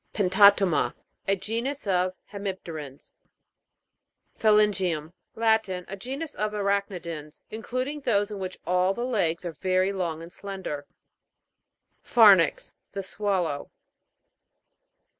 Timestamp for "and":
10.23-10.33